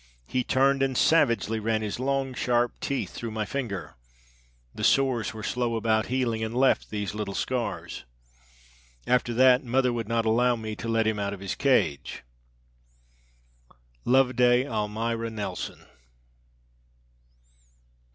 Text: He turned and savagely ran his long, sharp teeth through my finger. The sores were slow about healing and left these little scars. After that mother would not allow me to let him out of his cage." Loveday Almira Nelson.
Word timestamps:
He 0.25 0.43
turned 0.43 0.81
and 0.81 0.97
savagely 0.97 1.59
ran 1.59 1.83
his 1.83 1.99
long, 1.99 2.33
sharp 2.33 2.73
teeth 2.79 3.11
through 3.13 3.29
my 3.29 3.45
finger. 3.45 3.93
The 4.73 4.83
sores 4.83 5.31
were 5.31 5.43
slow 5.43 5.75
about 5.75 6.07
healing 6.07 6.43
and 6.43 6.55
left 6.57 6.89
these 6.89 7.13
little 7.13 7.35
scars. 7.35 8.03
After 9.05 9.31
that 9.35 9.63
mother 9.63 9.93
would 9.93 10.07
not 10.07 10.25
allow 10.25 10.55
me 10.55 10.75
to 10.77 10.87
let 10.89 11.05
him 11.05 11.19
out 11.19 11.35
of 11.35 11.39
his 11.39 11.53
cage." 11.53 12.23
Loveday 14.03 14.65
Almira 14.67 15.29
Nelson. 15.29 15.85